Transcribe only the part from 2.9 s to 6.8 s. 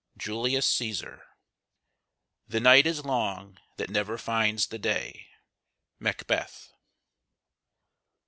long that never finds the day. MACBETH.